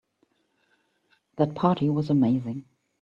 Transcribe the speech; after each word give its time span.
That 1.35 1.53
party 1.53 1.87
was 1.87 2.09
amazing. 2.09 2.65